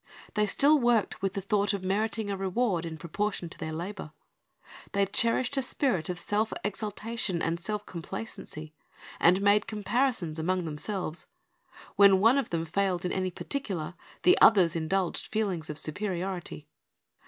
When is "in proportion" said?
2.87-3.49